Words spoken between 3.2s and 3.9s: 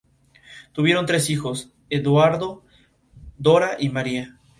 Dora y